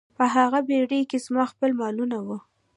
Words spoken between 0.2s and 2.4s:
هغه بیړۍ کې زما خپل مالونه وو.